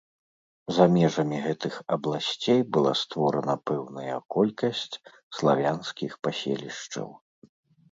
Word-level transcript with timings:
За 0.77 0.85
межамі 0.93 1.37
гэтых 1.47 1.73
абласцей 1.95 2.61
была 2.79 2.93
створана 3.03 3.55
пэўная 3.71 4.17
колькасць 4.39 4.83
славянскіх 5.41 6.11
паселішчаў. 6.27 7.09